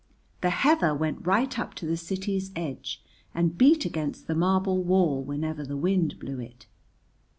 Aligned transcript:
The 0.41 0.49
heather 0.49 0.95
went 0.95 1.27
right 1.27 1.59
up 1.59 1.75
to 1.75 1.85
the 1.85 1.95
city's 1.95 2.49
edge 2.55 3.03
and 3.35 3.55
beat 3.55 3.85
against 3.85 4.25
the 4.25 4.33
marble 4.33 4.81
wall 4.81 5.21
whenever 5.21 5.63
the 5.63 5.77
wind 5.77 6.17
blew 6.19 6.39
it. 6.39 6.65